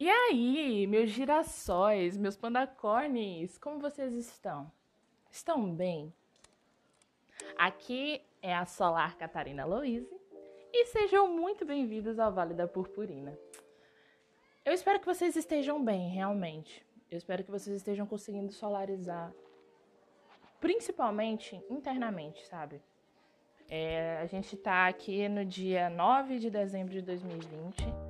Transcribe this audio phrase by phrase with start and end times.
[0.00, 4.70] E aí, meus girassóis, meus pandacornes, como vocês estão?
[5.28, 6.14] Estão bem?
[7.56, 10.08] Aqui é a Solar Catarina Louise
[10.72, 13.36] e sejam muito bem-vindos ao Vale da Purpurina.
[14.64, 16.86] Eu espero que vocês estejam bem, realmente.
[17.10, 19.34] Eu espero que vocês estejam conseguindo solarizar,
[20.60, 22.80] principalmente internamente, sabe?
[23.68, 28.07] É, a gente tá aqui no dia 9 de dezembro de 2020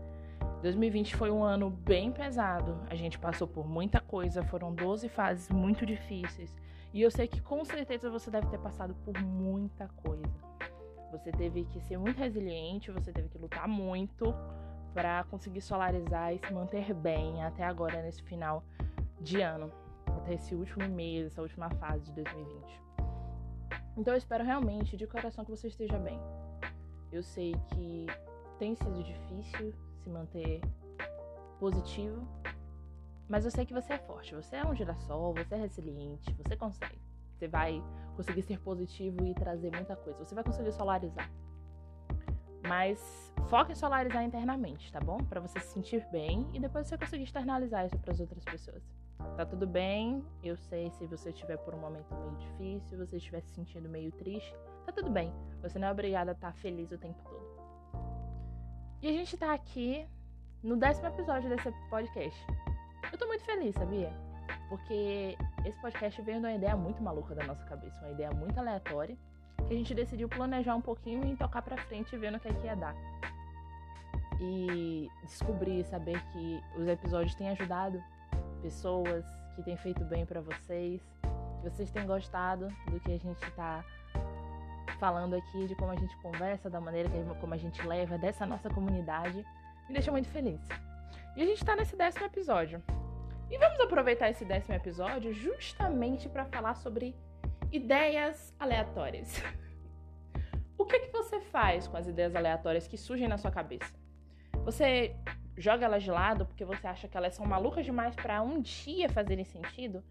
[0.62, 2.80] 2020 foi um ano bem pesado.
[2.90, 6.54] A gente passou por muita coisa, foram 12 fases muito difíceis.
[6.92, 10.48] E eu sei que com certeza você deve ter passado por muita coisa.
[11.12, 14.34] Você teve que ser muito resiliente, você teve que lutar muito
[14.92, 18.64] para conseguir solarizar e se manter bem até agora nesse final
[19.20, 19.70] de ano,
[20.06, 22.82] até esse último mês, essa última fase de 2020.
[23.96, 26.18] Então eu espero realmente de coração que você esteja bem.
[27.12, 28.06] Eu sei que
[28.58, 29.72] tem sido difícil,
[30.08, 30.60] se manter
[31.60, 32.26] positivo.
[33.28, 36.56] Mas eu sei que você é forte, você é um girassol, você é resiliente, você
[36.56, 36.98] consegue.
[37.34, 37.84] Você vai
[38.16, 40.24] conseguir ser positivo e trazer muita coisa.
[40.24, 41.30] Você vai conseguir solarizar.
[42.66, 45.18] Mas foque em solarizar internamente, tá bom?
[45.18, 48.82] Para você se sentir bem e depois você conseguir externalizar isso para as outras pessoas.
[49.36, 50.24] Tá tudo bem?
[50.42, 54.10] Eu sei se você estiver por um momento meio difícil, você estiver se sentindo meio
[54.12, 54.54] triste,
[54.86, 55.32] tá tudo bem.
[55.60, 57.47] Você não é obrigada a estar feliz o tempo todo.
[59.00, 60.04] E a gente tá aqui
[60.60, 62.46] no décimo episódio desse podcast.
[63.12, 64.12] Eu tô muito feliz, sabia?
[64.68, 68.58] Porque esse podcast veio de uma ideia muito maluca da nossa cabeça, uma ideia muito
[68.58, 69.16] aleatória,
[69.68, 72.52] que a gente decidiu planejar um pouquinho e tocar pra frente vendo o que é
[72.52, 72.96] que ia dar.
[74.40, 78.02] E descobrir, saber que os episódios têm ajudado
[78.62, 81.00] pessoas, que têm feito bem para vocês,
[81.62, 83.84] que vocês têm gostado do que a gente tá
[84.98, 87.08] falando aqui de como a gente conversa, da maneira
[87.40, 89.44] como a gente leva dessa nossa comunidade,
[89.88, 90.60] me deixa muito feliz.
[91.36, 92.82] E a gente está nesse décimo episódio.
[93.50, 97.16] E vamos aproveitar esse décimo episódio justamente para falar sobre
[97.72, 99.42] ideias aleatórias.
[100.76, 103.92] o que, que você faz com as ideias aleatórias que surgem na sua cabeça?
[104.64, 105.16] Você
[105.56, 109.08] joga elas de lado porque você acha que elas são malucas demais para um dia
[109.08, 110.04] fazerem sentido?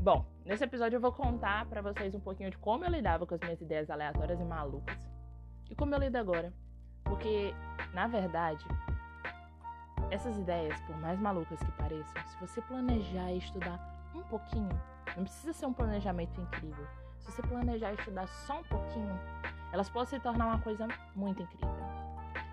[0.00, 3.34] Bom, nesse episódio eu vou contar para vocês um pouquinho de como eu lidava com
[3.34, 4.98] as minhas ideias aleatórias e malucas.
[5.70, 6.52] E como eu lido agora.
[7.02, 7.54] Porque,
[7.92, 8.64] na verdade,
[10.10, 14.80] essas ideias, por mais malucas que pareçam, se você planejar e estudar um pouquinho,
[15.16, 16.86] não precisa ser um planejamento incrível.
[17.18, 19.18] Se você planejar e estudar só um pouquinho,
[19.72, 21.74] elas podem se tornar uma coisa muito incrível.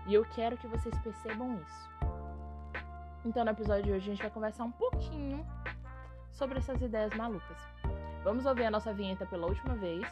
[0.06, 1.90] E eu quero que vocês percebam isso.
[3.24, 5.46] Então, no episódio de hoje, a gente vai conversar um pouquinho
[6.32, 7.71] sobre essas ideias malucas.
[8.24, 10.06] Vamos ouvir a nossa vinheta pela última vez.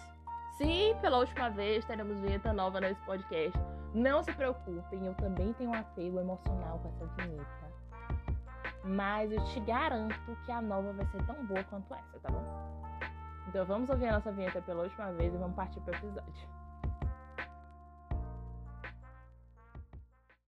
[0.56, 3.59] Sim, pela última vez teremos vinheta nova nesse podcast.
[3.94, 7.71] Não se preocupem, eu também tenho um apego emocional com essa vinheta.
[8.84, 13.00] Mas eu te garanto que a nova vai ser tão boa quanto essa, tá bom?
[13.48, 16.48] Então vamos ouvir a nossa vinheta pela última vez e vamos partir para o episódio.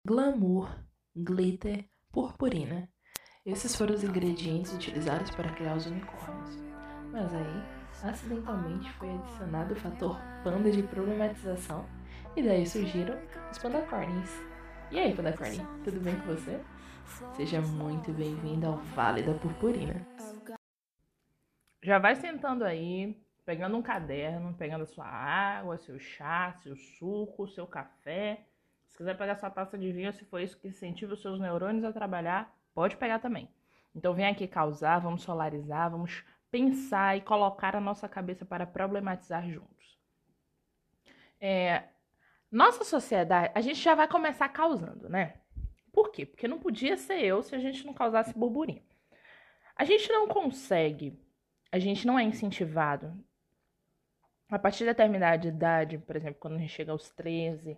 [0.05, 0.69] Glamour,
[1.15, 2.89] glitter, purpurina
[3.45, 6.78] esses foram os ingredientes utilizados para criar os unicórnios.
[7.11, 7.63] Mas aí,
[8.03, 11.85] acidentalmente foi adicionado o fator panda de problematização
[12.35, 13.17] e daí surgiram
[13.51, 14.29] os pandacornis.
[14.91, 16.59] E aí, pandacorn, tudo bem com você?
[17.35, 20.05] Seja muito bem-vindo ao Vale da Purpurina.
[21.81, 27.47] Já vai sentando aí, pegando um caderno, pegando a sua água, seu chá, seu suco,
[27.47, 28.45] seu café.
[28.87, 31.83] Se quiser pegar sua taça de vinho, se for isso que incentiva os seus neurônios
[31.83, 33.49] a trabalhar, Pode pegar também.
[33.93, 39.47] Então vem aqui causar, vamos solarizar, vamos pensar e colocar a nossa cabeça para problematizar
[39.49, 39.97] juntos.
[41.39, 41.83] É,
[42.51, 45.35] nossa sociedade, a gente já vai começar causando, né?
[45.91, 46.25] Por quê?
[46.25, 48.83] Porque não podia ser eu se a gente não causasse burburinho.
[49.75, 51.17] A gente não consegue,
[51.71, 53.13] a gente não é incentivado.
[54.49, 57.77] A partir de determinada idade, por exemplo, quando a gente chega aos 13,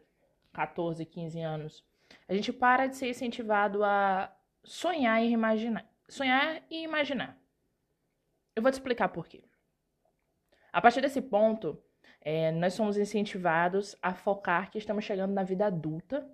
[0.53, 1.85] 14, 15 anos,
[2.27, 4.33] a gente para de ser incentivado a
[4.63, 5.85] sonhar e imaginar.
[6.07, 7.40] Sonhar e imaginar.
[8.55, 9.43] Eu vou te explicar por quê.
[10.71, 11.81] A partir desse ponto,
[12.19, 16.29] é, nós somos incentivados a focar que estamos chegando na vida adulta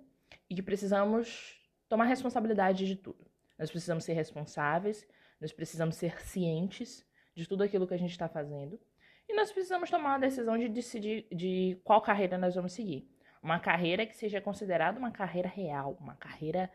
[0.50, 3.26] e que precisamos tomar responsabilidade de tudo.
[3.58, 5.06] Nós precisamos ser responsáveis,
[5.40, 8.80] nós precisamos ser cientes de tudo aquilo que a gente está fazendo
[9.28, 13.08] e nós precisamos tomar a decisão de decidir de qual carreira nós vamos seguir.
[13.42, 16.70] Uma carreira que seja considerada uma carreira real, uma carreira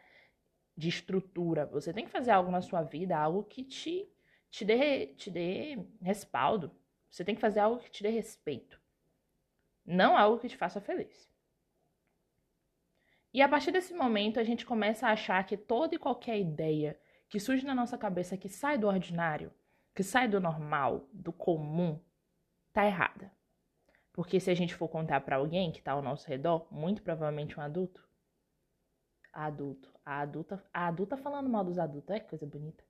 [0.78, 1.66] de estrutura.
[1.66, 4.08] Você tem que fazer algo na sua vida, algo que te,
[4.54, 6.72] te, dê, te dê respaldo.
[7.10, 8.80] Você tem que fazer algo que te dê respeito.
[9.84, 11.28] Não algo que te faça feliz.
[13.34, 17.00] E a partir desse momento, a gente começa a achar que toda e qualquer ideia
[17.28, 19.52] que surge na nossa cabeça que sai do ordinário,
[19.96, 22.00] que sai do normal, do comum,
[22.72, 23.32] tá errada.
[24.12, 27.60] Porque se a gente for contar para alguém que tá ao nosso redor, muito provavelmente
[27.60, 28.08] um adulto,
[29.34, 32.84] adulto, a adulta, a adulta falando mal dos adultos, é coisa bonita.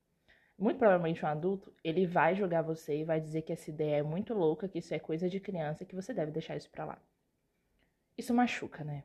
[0.57, 4.03] Muito provavelmente um adulto, ele vai julgar você e vai dizer que essa ideia é
[4.03, 7.01] muito louca, que isso é coisa de criança, que você deve deixar isso pra lá.
[8.17, 9.03] Isso machuca, né?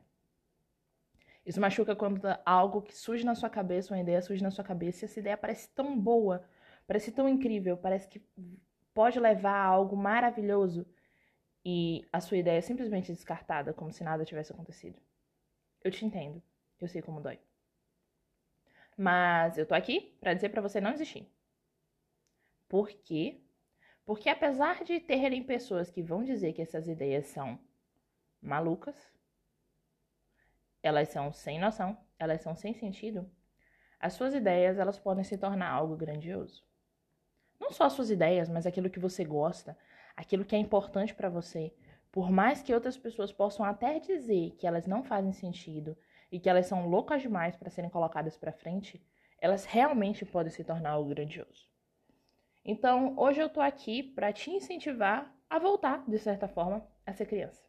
[1.45, 5.03] Isso machuca quando algo que surge na sua cabeça, uma ideia surge na sua cabeça
[5.03, 6.43] e essa ideia parece tão boa,
[6.85, 8.21] parece tão incrível, parece que
[8.93, 10.85] pode levar a algo maravilhoso
[11.65, 14.99] e a sua ideia é simplesmente descartada, como se nada tivesse acontecido.
[15.83, 16.41] Eu te entendo.
[16.79, 17.39] Eu sei como dói.
[19.01, 21.25] Mas eu tô aqui para dizer para você não desistir.
[22.67, 23.39] Por quê?
[24.03, 27.57] Porque apesar de terem pessoas que vão dizer que essas ideias são
[28.41, 29.09] malucas,
[30.83, 33.25] elas são sem noção, elas são sem sentido,
[34.01, 36.67] as suas ideias elas podem se tornar algo grandioso.
[37.57, 39.77] Não só as suas ideias, mas aquilo que você gosta,
[40.13, 41.73] aquilo que é importante para você.
[42.11, 45.97] Por mais que outras pessoas possam até dizer que elas não fazem sentido
[46.31, 49.01] e que elas são loucas demais para serem colocadas para frente,
[49.39, 51.69] elas realmente podem se tornar algo grandioso.
[52.63, 57.25] Então, hoje eu tô aqui para te incentivar a voltar, de certa forma, a ser
[57.25, 57.63] criança.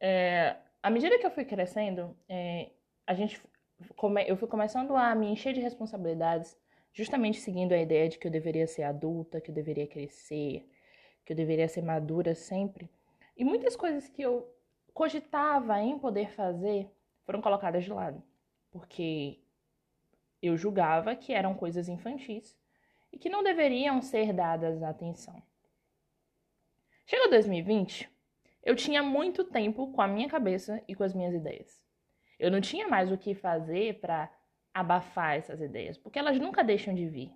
[0.00, 2.70] É, à medida que eu fui crescendo, é,
[3.06, 3.40] a gente
[3.96, 6.56] come, eu fui começando a me encher de responsabilidades,
[6.92, 10.68] justamente seguindo a ideia de que eu deveria ser adulta, que eu deveria crescer,
[11.24, 12.90] que eu deveria ser madura sempre.
[13.36, 14.53] E muitas coisas que eu
[14.94, 16.88] cogitava em poder fazer
[17.24, 18.22] foram colocadas de lado,
[18.70, 19.40] porque
[20.40, 22.56] eu julgava que eram coisas infantis
[23.12, 25.42] e que não deveriam ser dadas atenção.
[27.06, 28.08] Chegou 2020,
[28.62, 31.82] eu tinha muito tempo com a minha cabeça e com as minhas ideias.
[32.38, 34.32] Eu não tinha mais o que fazer para
[34.72, 37.32] abafar essas ideias, porque elas nunca deixam de vir.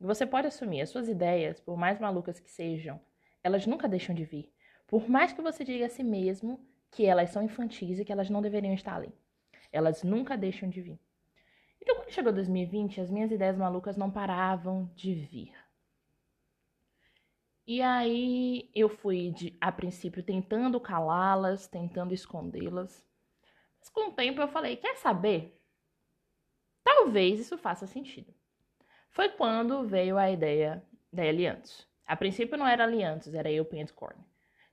[0.00, 3.00] Você pode assumir, as suas ideias, por mais malucas que sejam,
[3.44, 4.52] elas nunca deixam de vir.
[4.86, 6.60] Por mais que você diga a si mesmo
[6.92, 9.12] que elas são infantis e que elas não deveriam estar ali.
[9.72, 11.00] Elas nunca deixam de vir.
[11.80, 15.52] Então, quando chegou 2020, as minhas ideias malucas não paravam de vir.
[17.66, 23.04] E aí eu fui, de, a princípio, tentando calá-las, tentando escondê-las.
[23.80, 25.58] Mas com o tempo eu falei: quer saber?
[26.84, 28.34] Talvez isso faça sentido.
[29.08, 31.88] Foi quando veio a ideia da Aliantes.
[32.04, 34.22] A princípio não era Aliantes, era eu Pentcorn.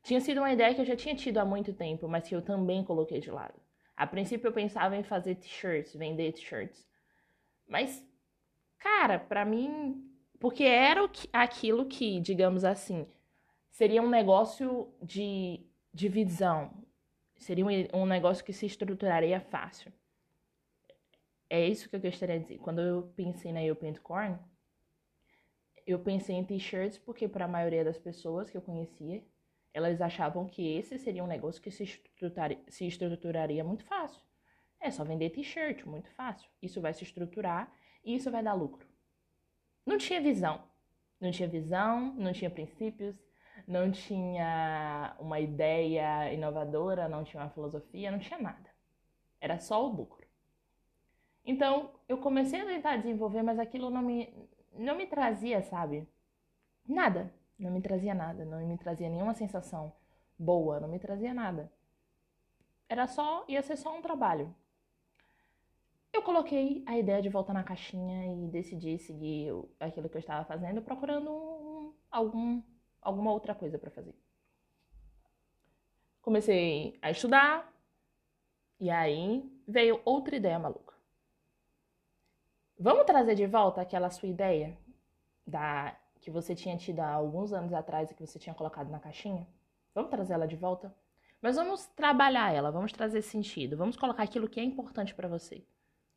[0.03, 2.41] Tinha sido uma ideia que eu já tinha tido há muito tempo, mas que eu
[2.41, 3.59] também coloquei de lado.
[3.95, 6.87] A princípio eu pensava em fazer t-shirts, vender t-shirts.
[7.67, 8.03] Mas,
[8.79, 10.09] cara, para mim
[10.39, 11.01] porque era
[11.33, 13.05] aquilo que, digamos assim,
[13.69, 15.59] seria um negócio de
[15.93, 16.71] divisão.
[17.37, 19.91] Seria um, negócio que se estruturaria fácil.
[21.49, 22.59] É isso que eu gostaria de dizer.
[22.59, 24.37] Quando eu pensei na Eu Corn,
[25.85, 29.23] eu pensei em t-shirts porque para a maioria das pessoas que eu conhecia,
[29.73, 32.01] elas achavam que esse seria um negócio que se,
[32.67, 34.21] se estruturaria muito fácil.
[34.79, 36.49] É só vender t-shirt, muito fácil.
[36.61, 37.71] Isso vai se estruturar
[38.03, 38.87] e isso vai dar lucro.
[39.85, 40.63] Não tinha visão.
[41.19, 43.15] Não tinha visão, não tinha princípios,
[43.67, 48.69] não tinha uma ideia inovadora, não tinha uma filosofia, não tinha nada.
[49.41, 50.25] Era só o lucro.
[51.45, 54.33] Então, eu comecei a tentar desenvolver, mas aquilo não me,
[54.73, 56.07] não me trazia, sabe?
[56.87, 57.33] Nada.
[57.59, 58.45] Não me trazia nada.
[58.45, 59.93] Não me trazia nenhuma sensação
[60.37, 60.79] boa.
[60.79, 61.71] Não me trazia nada.
[62.87, 64.55] Era só, ia ser só um trabalho.
[66.11, 70.43] Eu coloquei a ideia de voltar na caixinha e decidi seguir aquilo que eu estava
[70.43, 72.63] fazendo, procurando um, algum,
[73.01, 74.15] alguma outra coisa para fazer.
[76.21, 77.71] Comecei a estudar
[78.79, 80.95] e aí veio outra ideia maluca.
[82.77, 84.77] Vamos trazer de volta aquela sua ideia
[85.45, 88.99] da que você tinha tido há alguns anos atrás e que você tinha colocado na
[88.99, 89.47] caixinha?
[89.93, 90.93] Vamos trazer ela de volta?
[91.41, 95.63] Mas vamos trabalhar ela, vamos trazer sentido, vamos colocar aquilo que é importante para você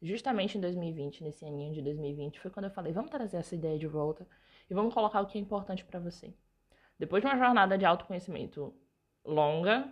[0.03, 3.79] justamente em 2020, nesse aninho de 2020, foi quando eu falei: vamos trazer essa ideia
[3.79, 4.27] de volta
[4.69, 6.35] e vamos colocar o que é importante para você.
[6.99, 8.75] Depois de uma jornada de autoconhecimento
[9.25, 9.91] longa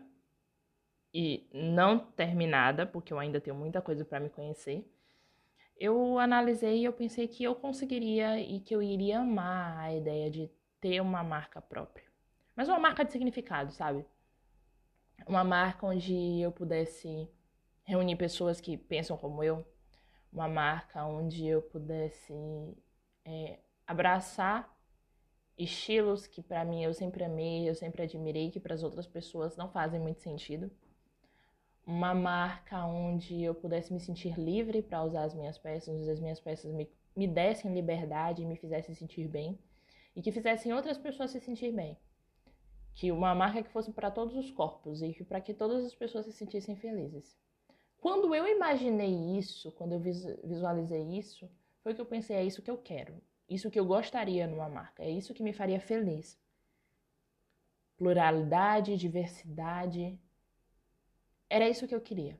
[1.14, 4.85] e não terminada, porque eu ainda tenho muita coisa para me conhecer,
[5.80, 10.30] eu analisei e eu pensei que eu conseguiria e que eu iria amar a ideia
[10.30, 12.04] de ter uma marca própria.
[12.54, 14.04] Mas uma marca de significado, sabe?
[15.26, 17.26] Uma marca onde eu pudesse
[17.82, 19.66] reunir pessoas que pensam como eu,
[20.30, 22.34] uma marca onde eu pudesse
[23.25, 24.70] é, abraçar
[25.56, 29.56] estilos que para mim eu sempre amei, eu sempre admirei, que para as outras pessoas
[29.56, 30.70] não fazem muito sentido.
[31.90, 36.20] Uma marca onde eu pudesse me sentir livre para usar as minhas peças, onde as
[36.20, 39.59] minhas peças me, me dessem liberdade e me fizessem sentir bem
[40.14, 41.99] e que fizessem outras pessoas se sentir bem.
[42.94, 46.26] Que uma marca que fosse para todos os corpos e para que todas as pessoas
[46.26, 47.37] se sentissem felizes.
[48.00, 50.00] Quando eu imaginei isso, quando eu
[50.44, 51.50] visualizei isso,
[51.82, 55.02] foi que eu pensei: é isso que eu quero, isso que eu gostaria numa marca,
[55.02, 56.38] é isso que me faria feliz.
[57.97, 60.18] Pluralidade, diversidade,
[61.50, 62.38] era isso que eu queria.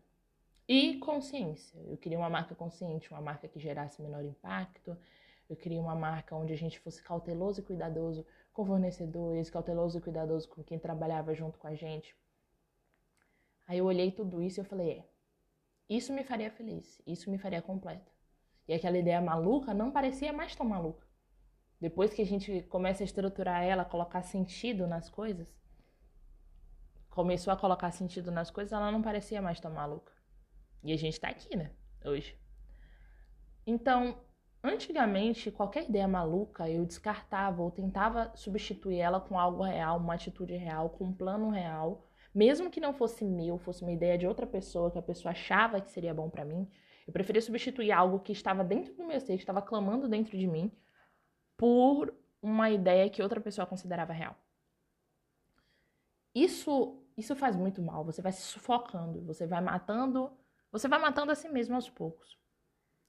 [0.69, 1.79] E consciência.
[1.89, 4.97] Eu queria uma marca consciente, uma marca que gerasse menor impacto.
[5.49, 10.01] Eu queria uma marca onde a gente fosse cauteloso e cuidadoso com fornecedores, cauteloso e
[10.01, 12.17] cuidadoso com quem trabalhava junto com a gente.
[13.67, 15.05] Aí eu olhei tudo isso e eu falei: é,
[15.89, 18.13] isso me faria feliz, isso me faria completo.
[18.69, 21.05] E aquela ideia maluca não parecia mais tão maluca.
[21.81, 25.53] Depois que a gente começa a estruturar ela, colocar sentido nas coisas,
[27.11, 30.13] começou a colocar sentido nas coisas, ela não parecia mais tão maluca.
[30.83, 31.73] E a gente tá aqui, né?
[32.05, 32.39] Hoje.
[33.67, 34.19] Então,
[34.63, 40.57] antigamente, qualquer ideia maluca eu descartava ou tentava substituir ela com algo real, uma atitude
[40.57, 44.47] real, com um plano real, mesmo que não fosse meu, fosse uma ideia de outra
[44.47, 46.71] pessoa que a pessoa achava que seria bom para mim.
[47.07, 50.47] Eu preferia substituir algo que estava dentro do meu ser, que estava clamando dentro de
[50.47, 50.73] mim,
[51.57, 54.37] por uma ideia que outra pessoa considerava real.
[56.35, 58.05] Isso isso faz muito mal.
[58.05, 60.33] Você vai se sufocando, você vai matando,
[60.73, 62.39] você vai matando a si mesmo aos poucos.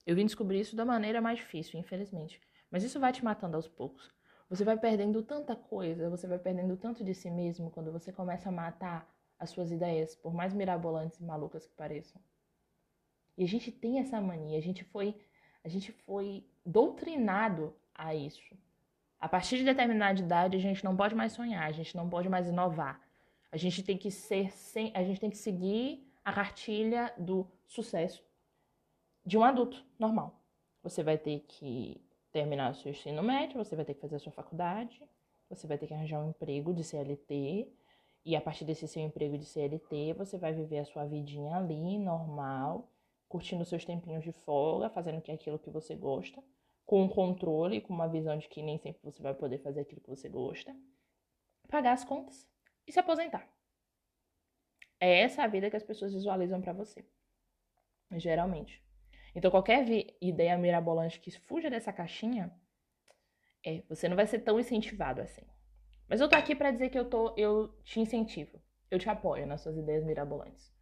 [0.06, 2.40] Eu vim descobrir isso da maneira mais difícil, infelizmente.
[2.70, 4.10] Mas isso vai te matando aos poucos.
[4.48, 8.48] Você vai perdendo tanta coisa, você vai perdendo tanto de si mesmo quando você começa
[8.48, 12.20] a matar as suas ideias, por mais mirabolantes e malucas que pareçam.
[13.36, 15.18] E a gente tem essa mania, a gente foi,
[15.64, 18.56] a gente foi doutrinado a isso.
[19.18, 22.28] A partir de determinada idade, a gente não pode mais sonhar, a gente não pode
[22.28, 23.00] mais inovar.
[23.52, 28.24] A gente tem que ser sem, a gente tem que seguir a cartilha do sucesso
[29.26, 30.42] de um adulto normal.
[30.82, 34.18] Você vai ter que terminar o seu ensino médio, você vai ter que fazer a
[34.18, 35.06] sua faculdade,
[35.50, 37.70] você vai ter que arranjar um emprego de CLT,
[38.24, 41.98] e a partir desse seu emprego de CLT, você vai viver a sua vidinha ali,
[41.98, 42.88] normal,
[43.28, 46.42] curtindo seus tempinhos de folga, fazendo que aquilo que você gosta,
[46.86, 50.00] com um controle, com uma visão de que nem sempre você vai poder fazer aquilo
[50.00, 50.74] que você gosta,
[51.68, 52.50] pagar as contas
[52.86, 53.48] e se aposentar.
[55.00, 57.04] É essa a vida que as pessoas visualizam para você,
[58.12, 58.82] geralmente.
[59.34, 59.86] Então, qualquer
[60.20, 62.52] ideia mirabolante que fuja dessa caixinha,
[63.64, 65.42] é, você não vai ser tão incentivado assim.
[66.08, 68.60] Mas eu tô aqui para dizer que eu tô, eu te incentivo,
[68.90, 70.72] eu te apoio nas suas ideias mirabolantes.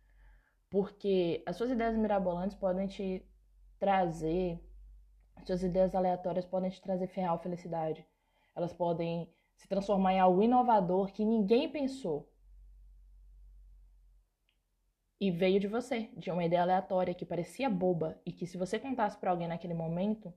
[0.68, 3.24] Porque as suas ideias mirabolantes podem te
[3.78, 4.60] trazer,
[5.44, 8.06] suas ideias aleatórias podem te trazer real felicidade.
[8.54, 12.26] Elas podem se transformar em algo inovador que ninguém pensou.
[15.20, 18.78] E veio de você, de uma ideia aleatória que parecia boba e que se você
[18.78, 20.32] contasse para alguém naquele momento,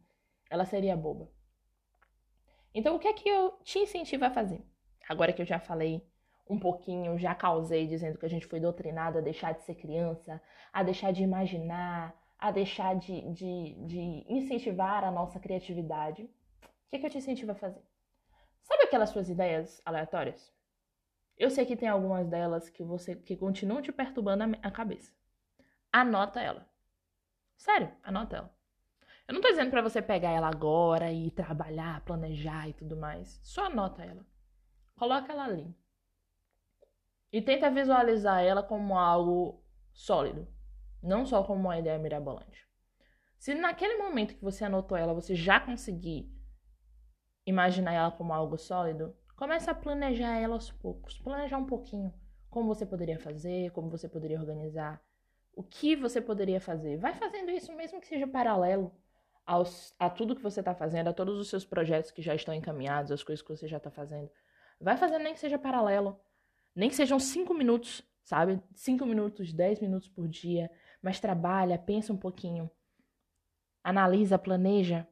[0.49, 1.31] ela seria boba.
[2.75, 4.61] Então, o que é que eu te incentivo a fazer?
[5.07, 6.05] Agora que eu já falei
[6.49, 10.41] um pouquinho, já causei dizendo que a gente foi doutrinado a deixar de ser criança,
[10.73, 16.23] a deixar de imaginar, a deixar de, de, de incentivar a nossa criatividade.
[16.23, 17.81] O que é que eu te incentivo a fazer?
[18.93, 20.53] Aquelas suas ideias aleatórias?
[21.35, 25.11] Eu sei que tem algumas delas que você que continuam te perturbando a, a cabeça.
[25.91, 26.69] Anota ela.
[27.57, 28.55] Sério, anota ela.
[29.27, 33.39] Eu não tô dizendo para você pegar ela agora e trabalhar, planejar e tudo mais.
[33.41, 34.23] Só anota ela.
[34.95, 35.75] Coloca ela ali.
[37.31, 40.47] E tenta visualizar ela como algo sólido,
[41.01, 42.69] não só como uma ideia mirabolante.
[43.39, 46.31] Se naquele momento que você anotou ela, você já conseguir
[47.45, 51.17] imaginar ela como algo sólido, comece a planejar ela aos poucos.
[51.19, 52.13] Planejar um pouquinho
[52.49, 55.01] como você poderia fazer, como você poderia organizar,
[55.55, 56.97] o que você poderia fazer.
[56.97, 58.93] Vai fazendo isso mesmo que seja paralelo
[59.45, 62.53] aos, a tudo que você está fazendo, a todos os seus projetos que já estão
[62.53, 64.29] encaminhados, as coisas que você já está fazendo.
[64.79, 66.19] Vai fazendo nem que seja paralelo.
[66.75, 68.61] Nem que sejam cinco minutos, sabe?
[68.73, 70.71] Cinco minutos, dez minutos por dia.
[71.01, 72.69] Mas trabalha, pensa um pouquinho.
[73.83, 75.07] Analisa, planeja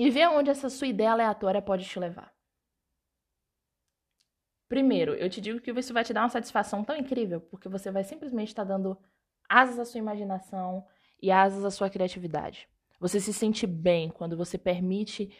[0.00, 2.32] e ver onde essa sua ideia aleatória pode te levar.
[4.66, 7.90] Primeiro, eu te digo que isso vai te dar uma satisfação tão incrível, porque você
[7.90, 8.96] vai simplesmente estar dando
[9.46, 10.86] asas à sua imaginação
[11.20, 12.66] e asas à sua criatividade.
[12.98, 15.36] Você se sente bem quando você permite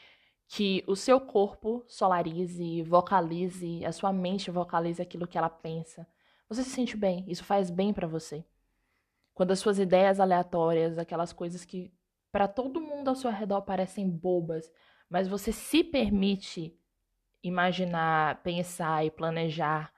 [0.46, 6.06] que o seu corpo solarize, vocalize, a sua mente vocalize aquilo que ela pensa.
[6.50, 8.44] Você se sente bem, isso faz bem para você.
[9.32, 11.90] Quando as suas ideias aleatórias, aquelas coisas que
[12.30, 14.70] para todo mundo ao seu redor parecem bobas,
[15.08, 16.76] mas você se permite
[17.42, 19.92] imaginar, pensar e planejar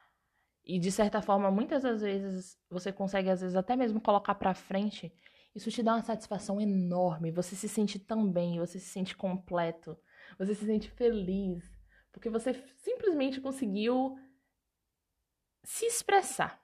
[0.65, 4.55] e de certa forma, muitas das vezes você consegue às vezes até mesmo colocar para
[4.55, 5.13] frente,
[5.55, 7.33] isso te dá uma satisfação enorme.
[7.33, 9.99] Você se sente tão bem, você se sente completo,
[10.39, 11.65] você se sente feliz,
[12.13, 14.17] porque você simplesmente conseguiu
[15.65, 16.63] se expressar.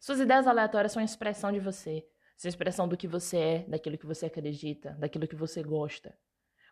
[0.00, 2.06] Suas ideias aleatórias são a expressão de você,
[2.38, 6.16] são a expressão do que você é, daquilo que você acredita, daquilo que você gosta.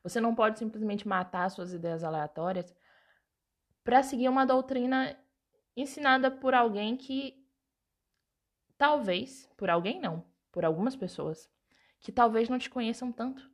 [0.02, 2.72] Você não pode simplesmente matar suas ideias aleatórias
[3.82, 5.18] para seguir uma doutrina
[5.76, 7.44] ensinada por alguém que
[8.78, 11.50] talvez, por alguém não, por algumas pessoas,
[12.00, 13.50] que talvez não te conheçam tanto,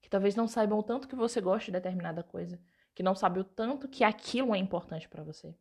[0.00, 2.58] que talvez não saibam o tanto que você gosta de determinada coisa,
[2.94, 5.54] que não sabe o tanto que aquilo é importante para você.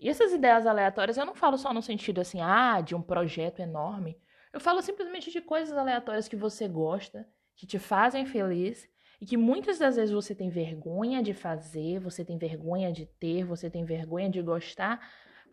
[0.00, 3.60] E essas ideias aleatórias, eu não falo só no sentido assim, ah, de um projeto
[3.60, 4.18] enorme.
[4.56, 8.88] Eu falo simplesmente de coisas aleatórias que você gosta, que te fazem feliz
[9.20, 13.44] e que muitas das vezes você tem vergonha de fazer, você tem vergonha de ter,
[13.44, 14.98] você tem vergonha de gostar,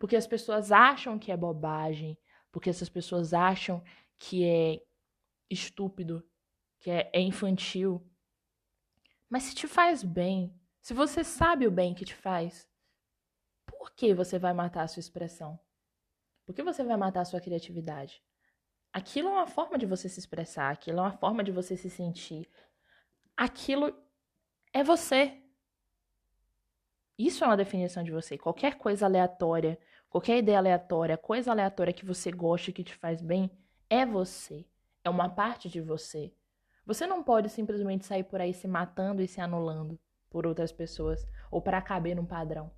[0.00, 2.16] porque as pessoas acham que é bobagem,
[2.50, 3.84] porque essas pessoas acham
[4.16, 4.82] que é
[5.50, 6.26] estúpido,
[6.80, 8.10] que é, é infantil.
[9.28, 12.66] Mas se te faz bem, se você sabe o bem que te faz,
[13.66, 15.60] por que você vai matar a sua expressão?
[16.46, 18.24] Por que você vai matar a sua criatividade?
[18.94, 21.90] Aquilo é uma forma de você se expressar, aquilo é uma forma de você se
[21.90, 22.48] sentir,
[23.36, 23.92] aquilo
[24.72, 25.42] é você.
[27.18, 28.38] Isso é uma definição de você.
[28.38, 29.76] Qualquer coisa aleatória,
[30.08, 33.50] qualquer ideia aleatória, coisa aleatória que você gosta que te faz bem,
[33.90, 34.64] é você.
[35.02, 36.32] É uma parte de você.
[36.86, 39.98] Você não pode simplesmente sair por aí se matando e se anulando
[40.30, 42.70] por outras pessoas ou para caber num padrão.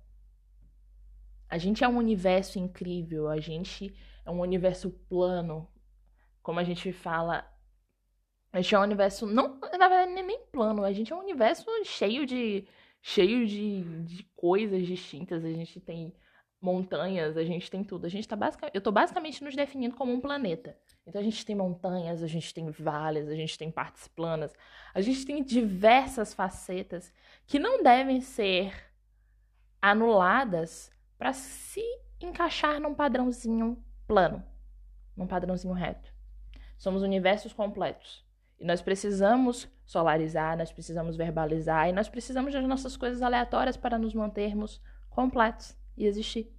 [1.47, 3.95] A gente é um universo incrível, a gente
[4.25, 5.69] é um universo plano.
[6.47, 7.45] Como a gente fala,
[8.53, 11.65] a gente é um universo, não, na verdade, nem plano, a gente é um universo
[11.83, 12.65] cheio de
[13.01, 15.43] cheio de, de coisas distintas.
[15.43, 16.15] A gente tem
[16.61, 18.05] montanhas, a gente tem tudo.
[18.05, 20.77] A gente tá basicamente, eu tô basicamente nos definindo como um planeta.
[21.05, 24.53] Então a gente tem montanhas, a gente tem vales, a gente tem partes planas,
[24.93, 27.13] a gente tem diversas facetas
[27.45, 28.73] que não devem ser
[29.81, 31.83] anuladas para se
[32.21, 34.41] encaixar num padrãozinho plano,
[35.13, 36.15] num padrãozinho reto.
[36.77, 38.25] Somos universos completos.
[38.59, 43.97] E nós precisamos solarizar, nós precisamos verbalizar e nós precisamos das nossas coisas aleatórias para
[43.97, 46.51] nos mantermos completos e existir.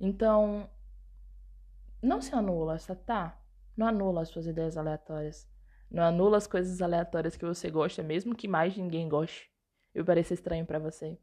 [0.00, 0.68] Então,
[2.02, 3.38] não se anula, tá?
[3.76, 5.48] Não anula as suas ideias aleatórias.
[5.90, 9.50] Não anula as coisas aleatórias que você gosta, mesmo que mais ninguém goste.
[9.94, 11.18] Eu pareça estranho para você.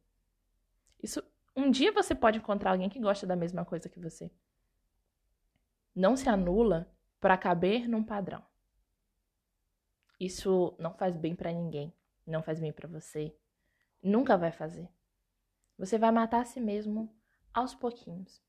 [1.01, 1.23] Isso,
[1.55, 4.31] um dia você pode encontrar alguém que gosta da mesma coisa que você.
[5.95, 6.87] Não se anula
[7.19, 8.43] para caber num padrão.
[10.19, 11.93] Isso não faz bem para ninguém,
[12.27, 13.35] não faz bem para você,
[14.01, 14.89] nunca vai fazer.
[15.77, 17.13] Você vai matar a si mesmo
[17.53, 18.43] aos pouquinhos.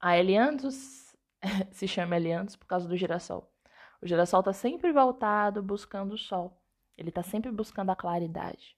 [0.00, 1.14] A Elianthus
[1.72, 3.52] se chama Elianthus por causa do girassol.
[4.00, 6.58] O girassol está sempre voltado buscando o sol.
[6.96, 8.76] Ele está sempre buscando a claridade.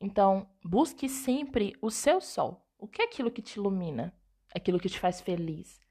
[0.00, 2.66] Então, busque sempre o seu sol.
[2.78, 4.12] O que é aquilo que te ilumina?
[4.54, 5.81] Aquilo que te faz feliz?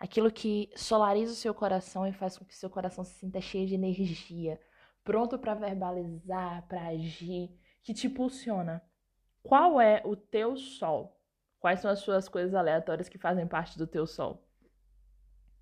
[0.00, 3.66] Aquilo que solariza o seu coração e faz com que seu coração se sinta cheio
[3.66, 4.58] de energia,
[5.04, 8.82] pronto para verbalizar, para agir, que te impulsiona.
[9.42, 11.20] Qual é o teu sol?
[11.58, 14.42] Quais são as suas coisas aleatórias que fazem parte do teu sol?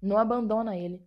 [0.00, 1.04] Não abandona ele.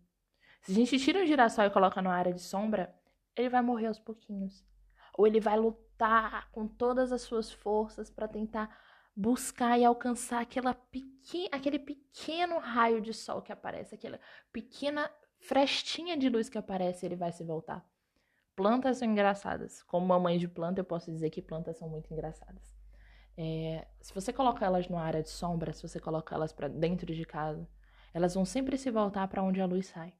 [0.62, 2.94] Se a gente tira um girassol e coloca numa área de sombra,
[3.34, 4.66] ele vai morrer aos pouquinhos.
[5.14, 8.78] Ou ele vai lutar com todas as suas forças para tentar
[9.22, 14.20] buscar e alcançar aquela pequen aquele pequeno raio de sol que aparece, aquela
[14.52, 17.86] pequena frestinha de luz que aparece, ele vai se voltar.
[18.56, 19.84] Plantas são engraçadas.
[19.84, 22.76] Como mamãe de planta, eu posso dizer que plantas são muito engraçadas.
[23.38, 27.14] É, se você colocar elas numa área de sombra, se você colocar elas para dentro
[27.14, 27.68] de casa,
[28.14, 30.14] elas vão sempre se voltar para onde a luz sai.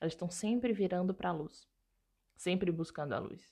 [0.00, 1.68] Elas estão sempre virando para a luz,
[2.36, 3.48] sempre buscando a luz.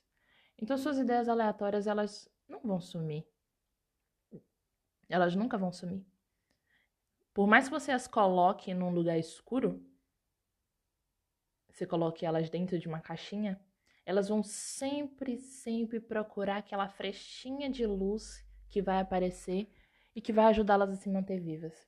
[0.59, 3.25] Então suas ideias aleatórias elas não vão sumir.
[5.12, 6.07] Elas nunca vão sumir.
[7.35, 9.85] Por mais que você as coloque num lugar escuro,
[11.68, 13.61] você coloque elas dentro de uma caixinha,
[14.07, 19.70] elas vão sempre, sempre procurar aquela frestinha de luz que vai aparecer
[20.16, 21.87] e que vai ajudá-las a se manter vivas.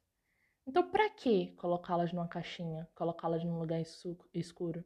[0.66, 3.80] Então, para que colocá-las numa caixinha, colocá-las num lugar
[4.34, 4.84] escuro?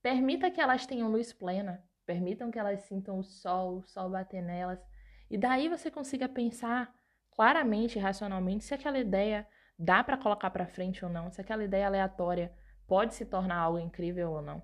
[0.00, 4.40] Permita que elas tenham luz plena, permitam que elas sintam o sol, o sol bater
[4.40, 4.80] nelas,
[5.28, 6.96] e daí você consiga pensar
[7.38, 9.46] claramente, racionalmente, se aquela ideia
[9.78, 12.52] dá para colocar para frente ou não, se aquela ideia aleatória
[12.84, 14.60] pode se tornar algo incrível ou não.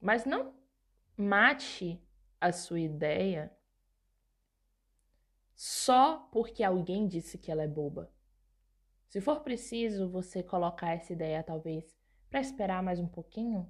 [0.00, 0.54] Mas não
[1.16, 2.00] mate
[2.40, 3.52] a sua ideia
[5.56, 8.08] só porque alguém disse que ela é boba.
[9.08, 11.92] Se for preciso você colocar essa ideia, talvez,
[12.30, 13.68] para esperar mais um pouquinho,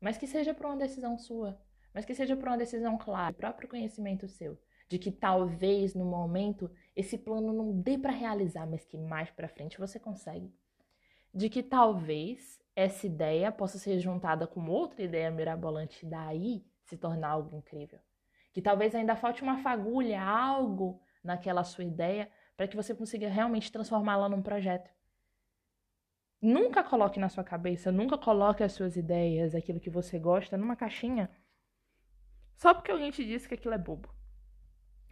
[0.00, 1.62] mas que seja por uma decisão sua,
[1.94, 4.60] mas que seja por uma decisão clara, próprio conhecimento seu,
[4.92, 9.48] de que talvez no momento esse plano não dê para realizar, mas que mais para
[9.48, 10.54] frente você consegue.
[11.32, 16.98] De que talvez essa ideia possa ser juntada com outra ideia mirabolante e daí se
[16.98, 17.98] tornar algo incrível.
[18.52, 23.72] Que talvez ainda falte uma fagulha, algo naquela sua ideia para que você consiga realmente
[23.72, 24.90] transformá-la num projeto.
[26.38, 30.76] Nunca coloque na sua cabeça, nunca coloque as suas ideias, aquilo que você gosta, numa
[30.76, 31.30] caixinha
[32.62, 34.08] só porque alguém te disse que aquilo é bobo.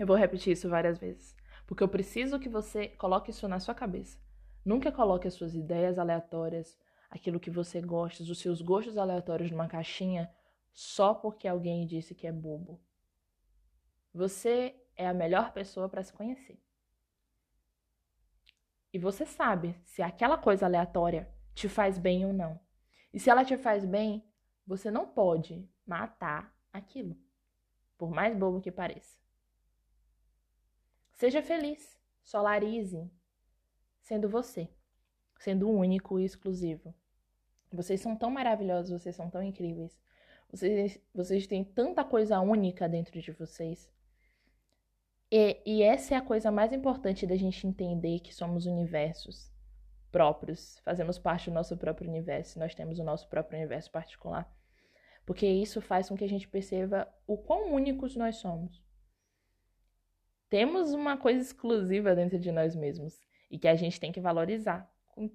[0.00, 1.36] Eu vou repetir isso várias vezes,
[1.66, 4.18] porque eu preciso que você coloque isso na sua cabeça.
[4.64, 6.78] Nunca coloque as suas ideias aleatórias,
[7.10, 10.34] aquilo que você gosta, os seus gostos aleatórios numa caixinha
[10.72, 12.80] só porque alguém disse que é bobo.
[14.14, 16.58] Você é a melhor pessoa para se conhecer.
[18.94, 22.58] E você sabe se aquela coisa aleatória te faz bem ou não.
[23.12, 24.26] E se ela te faz bem,
[24.66, 27.18] você não pode matar aquilo,
[27.98, 29.19] por mais bobo que pareça.
[31.20, 33.12] Seja feliz, solarize,
[34.00, 34.70] sendo você,
[35.38, 36.94] sendo único e exclusivo.
[37.70, 40.00] Vocês são tão maravilhosos, vocês são tão incríveis.
[40.50, 43.92] Vocês, vocês têm tanta coisa única dentro de vocês.
[45.30, 49.52] E, e essa é a coisa mais importante da gente entender que somos universos
[50.10, 54.50] próprios, fazemos parte do nosso próprio universo, nós temos o nosso próprio universo particular.
[55.26, 58.82] Porque isso faz com que a gente perceba o quão únicos nós somos.
[60.50, 64.92] Temos uma coisa exclusiva dentro de nós mesmos e que a gente tem que valorizar
[65.06, 65.30] com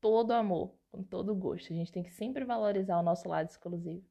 [0.00, 1.72] todo amor, com todo gosto.
[1.72, 4.08] A gente tem que sempre valorizar o nosso lado exclusivo,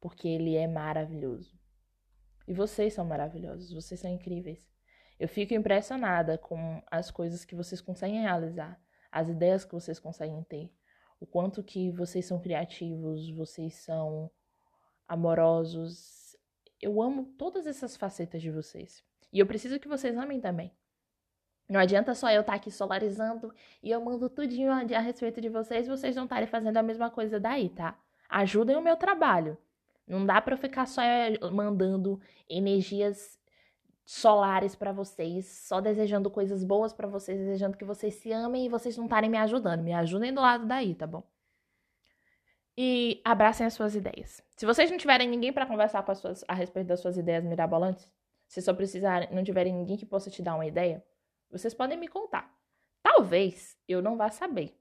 [0.00, 1.58] porque ele é maravilhoso.
[2.46, 4.64] E vocês são maravilhosos, vocês são incríveis.
[5.18, 10.40] Eu fico impressionada com as coisas que vocês conseguem realizar, as ideias que vocês conseguem
[10.44, 10.72] ter,
[11.18, 14.30] o quanto que vocês são criativos, vocês são
[15.08, 16.36] amorosos.
[16.80, 19.04] Eu amo todas essas facetas de vocês.
[19.36, 20.72] E eu preciso que vocês amem também.
[21.68, 25.86] Não adianta só eu estar aqui solarizando e eu mando tudinho a respeito de vocês
[25.86, 27.98] e vocês não estarem fazendo a mesma coisa daí, tá?
[28.30, 29.58] Ajudem o meu trabalho.
[30.08, 32.18] Não dá para eu ficar só eh, mandando
[32.48, 33.38] energias
[34.06, 38.70] solares para vocês, só desejando coisas boas para vocês, desejando que vocês se amem e
[38.70, 39.82] vocês não estarem me ajudando.
[39.82, 41.22] Me ajudem do lado daí, tá bom?
[42.74, 44.42] E abracem as suas ideias.
[44.56, 47.44] Se vocês não tiverem ninguém para conversar com as suas, a respeito das suas ideias
[47.44, 48.10] mirabolantes,
[48.46, 51.04] se só precisarem, não tiverem ninguém que possa te dar uma ideia,
[51.50, 52.54] vocês podem me contar.
[53.02, 54.78] Talvez eu não vá saber,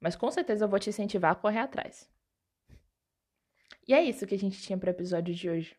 [0.00, 2.10] mas com certeza eu vou te incentivar a correr atrás.
[3.86, 5.76] E é isso que a gente tinha para o episódio de hoje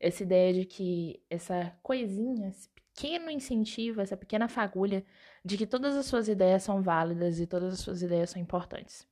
[0.00, 5.04] essa ideia de que essa coisinha, esse pequeno incentivo, essa pequena fagulha
[5.44, 9.06] de que todas as suas ideias são válidas e todas as suas ideias são importantes.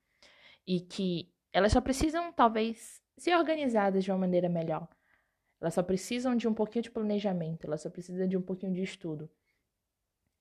[0.67, 4.89] E que elas só precisam, talvez, ser organizadas de uma maneira melhor.
[5.61, 8.83] Elas só precisam de um pouquinho de planejamento, elas só precisam de um pouquinho de
[8.83, 9.31] estudo.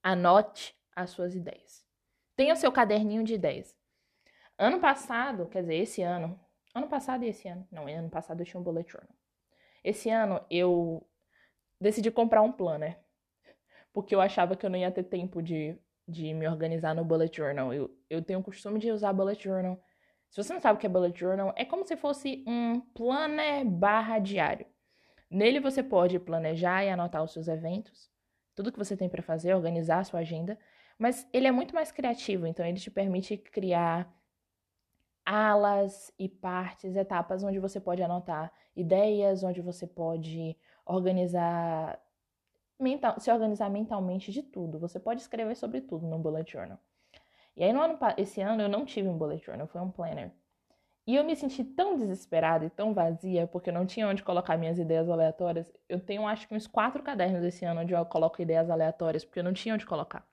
[0.04, 1.86] Anote as suas ideias.
[2.36, 3.76] Tenha seu caderninho de ideias.
[4.58, 6.40] Ano passado, quer dizer, esse ano,
[6.74, 9.16] ano passado e esse ano, não, ano passado eu tinha um bullet journal.
[9.84, 11.06] Esse ano eu
[11.80, 12.98] decidi comprar um planner,
[13.94, 17.36] porque eu achava que eu não ia ter tempo de, de me organizar no bullet
[17.36, 17.74] journal.
[17.74, 19.82] Eu, eu tenho o costume de usar bullet journal.
[20.30, 23.66] Se você não sabe o que é bullet journal, é como se fosse um planner
[23.66, 24.66] barra diário.
[25.30, 28.10] Nele você pode planejar e anotar os seus eventos,
[28.54, 30.58] tudo que você tem para fazer, organizar a sua agenda,
[30.98, 34.14] mas ele é muito mais criativo, então ele te permite criar
[35.26, 42.00] alas e partes, etapas onde você pode anotar ideias, onde você pode organizar
[42.80, 44.80] mental, se organizar mentalmente de tudo.
[44.80, 46.80] Você pode escrever sobre tudo no bullet journal.
[47.56, 50.32] E aí no ano esse ano eu não tive um bullet journal, foi um planner.
[51.08, 54.58] E eu me senti tão desesperada e tão vazia porque eu não tinha onde colocar
[54.58, 55.72] minhas ideias aleatórias.
[55.88, 59.40] Eu tenho acho que uns quatro cadernos esse ano onde eu coloco ideias aleatórias porque
[59.40, 60.28] eu não tinha onde colocar.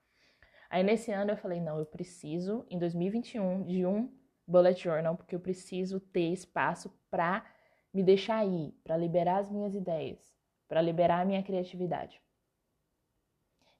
[0.71, 4.11] Aí nesse ano eu falei, não, eu preciso em 2021 de um
[4.47, 7.45] bullet journal porque eu preciso ter espaço para
[7.93, 10.33] me deixar ir, para liberar as minhas ideias,
[10.67, 12.19] para liberar a minha criatividade.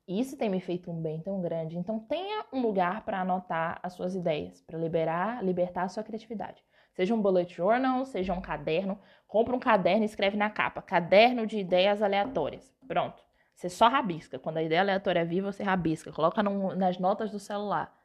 [0.08, 1.78] Isso tem me feito um bem tão grande.
[1.78, 6.64] Então tenha um lugar para anotar as suas ideias, para liberar, libertar a sua criatividade.
[6.94, 11.46] Seja um bullet journal, seja um caderno, compra um caderno e escreve na capa: caderno
[11.46, 12.74] de ideias aleatórias.
[12.88, 13.24] Pronto.
[13.56, 14.40] Você só rabisca.
[14.40, 16.12] Quando a ideia aleatória vir, você rabisca.
[16.12, 17.96] Coloca nas notas do celular.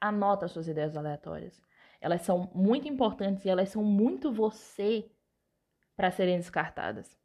[0.00, 1.60] Anota as suas ideias aleatórias.
[2.00, 5.10] Elas são muito importantes e elas são muito você
[5.96, 7.16] para serem descartadas.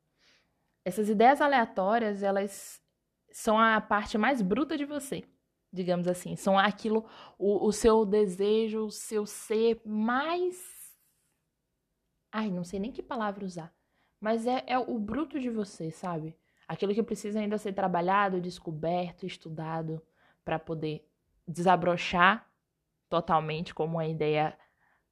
[0.85, 2.81] Essas ideias aleatórias, elas
[3.31, 5.23] são a parte mais bruta de você,
[5.71, 6.35] digamos assim.
[6.35, 7.05] São aquilo,
[7.37, 10.80] o, o seu desejo, o seu ser mais.
[12.31, 13.73] Ai, não sei nem que palavra usar.
[14.19, 16.35] Mas é, é o bruto de você, sabe?
[16.67, 20.01] Aquilo que precisa ainda ser trabalhado, descoberto, estudado,
[20.45, 21.05] para poder
[21.47, 22.47] desabrochar
[23.09, 24.57] totalmente como uma ideia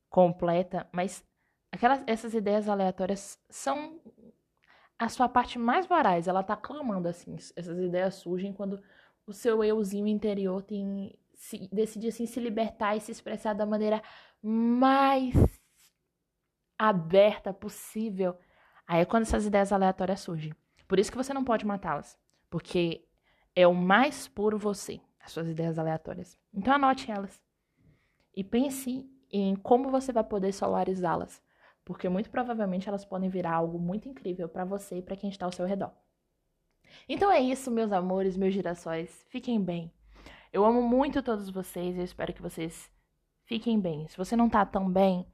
[0.09, 0.87] completa.
[0.91, 1.25] Mas
[1.71, 3.99] aquelas, essas ideias aleatórias são
[4.97, 7.35] a sua parte mais voraz, ela tá clamando assim.
[7.35, 8.81] Essas ideias surgem quando
[9.25, 14.03] o seu euzinho interior tem se, decide assim se libertar e se expressar da maneira
[14.41, 15.33] mais
[16.79, 18.35] aberta possível.
[18.87, 20.53] Aí é quando essas ideias aleatórias surgem.
[20.87, 22.17] Por isso que você não pode matá-las,
[22.49, 23.05] porque
[23.55, 26.39] é o mais puro você, as suas ideias aleatórias.
[26.51, 27.43] Então anote elas
[28.35, 31.43] e pense em como você vai poder solarizá-las
[31.89, 35.47] porque muito provavelmente elas podem virar algo muito incrível para você e para quem está
[35.47, 35.91] ao seu redor.
[37.07, 39.25] Então é isso, meus amores, meus girassóis.
[39.27, 39.91] Fiquem bem.
[40.53, 42.91] Eu amo muito todos vocês e eu espero que vocês
[43.43, 44.07] fiquem bem.
[44.07, 45.25] Se você não tá tão bem,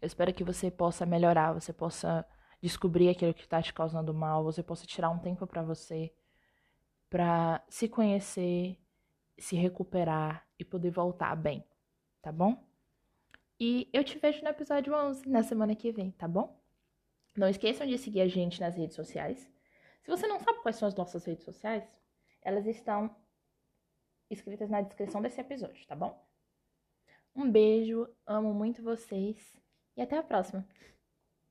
[0.00, 2.26] eu espero que você possa melhorar, você possa
[2.62, 6.12] descobrir aquilo que está te causando mal, você possa tirar um tempo para você,
[7.08, 8.78] para se conhecer,
[9.38, 11.64] se recuperar e poder voltar bem,
[12.22, 12.62] tá bom?
[13.58, 16.58] E eu te vejo no episódio 11 na semana que vem, tá bom?
[17.36, 19.50] Não esqueçam de seguir a gente nas redes sociais.
[20.02, 21.84] Se você não sabe quais são as nossas redes sociais,
[22.42, 23.14] elas estão
[24.30, 26.26] escritas na descrição desse episódio, tá bom?
[27.34, 29.59] Um beijo, amo muito vocês
[30.00, 30.66] e até a próxima!